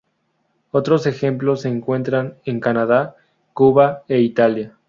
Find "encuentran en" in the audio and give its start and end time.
1.69-2.59